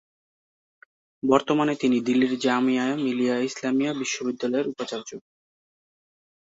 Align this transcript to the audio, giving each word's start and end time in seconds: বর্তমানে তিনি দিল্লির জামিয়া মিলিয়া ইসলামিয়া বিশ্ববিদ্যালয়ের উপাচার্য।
বর্তমানে 1.23 1.73
তিনি 1.75 1.97
দিল্লির 2.07 2.33
জামিয়া 2.39 2.85
মিলিয়া 3.03 3.35
ইসলামিয়া 3.49 3.91
বিশ্ববিদ্যালয়ের 4.01 4.69
উপাচার্য। 4.69 5.09